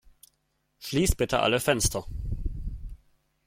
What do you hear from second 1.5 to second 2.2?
Fenster!